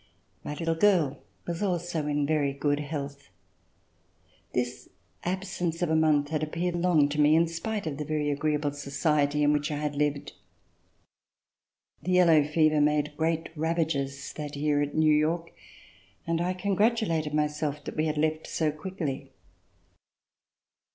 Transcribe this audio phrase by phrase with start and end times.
[0.43, 3.29] My little girl was also in very good health.
[4.51, 4.89] This
[5.23, 8.71] absence of a month had appeared long to me, in spite of the very agreeable
[8.71, 10.33] society in which I had lived.
[12.01, 15.51] The yellow fever made great ravages that year at New York,
[16.25, 19.31] and I congratulated myself that we had left so quickly.